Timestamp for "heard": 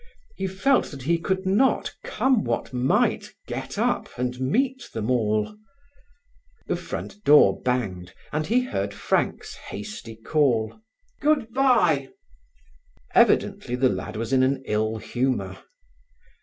8.61-8.95